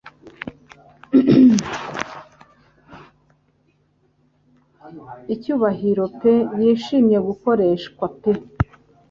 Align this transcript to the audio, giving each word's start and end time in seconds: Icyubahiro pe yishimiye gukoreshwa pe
Icyubahiro 5.33 6.03
pe 6.19 6.33
yishimiye 6.59 7.19
gukoreshwa 7.27 8.05
pe 8.19 8.31